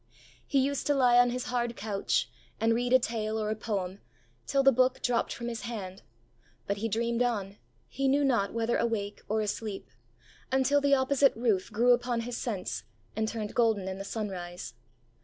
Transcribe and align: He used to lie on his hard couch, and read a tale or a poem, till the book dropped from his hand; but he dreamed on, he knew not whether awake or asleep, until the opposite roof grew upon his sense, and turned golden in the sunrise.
He 0.47 0.57
used 0.57 0.87
to 0.87 0.95
lie 0.95 1.19
on 1.19 1.29
his 1.29 1.43
hard 1.43 1.75
couch, 1.75 2.27
and 2.59 2.73
read 2.73 2.91
a 2.91 2.97
tale 2.97 3.39
or 3.39 3.51
a 3.51 3.55
poem, 3.55 3.99
till 4.47 4.63
the 4.63 4.71
book 4.71 5.03
dropped 5.03 5.31
from 5.31 5.47
his 5.47 5.61
hand; 5.61 6.01
but 6.65 6.77
he 6.77 6.89
dreamed 6.89 7.21
on, 7.21 7.57
he 7.87 8.07
knew 8.07 8.23
not 8.25 8.51
whether 8.51 8.77
awake 8.77 9.21
or 9.29 9.41
asleep, 9.41 9.91
until 10.51 10.81
the 10.81 10.95
opposite 10.95 11.35
roof 11.35 11.71
grew 11.71 11.93
upon 11.93 12.21
his 12.21 12.35
sense, 12.35 12.81
and 13.15 13.27
turned 13.27 13.53
golden 13.53 13.87
in 13.87 13.99
the 13.99 14.03
sunrise. 14.03 14.73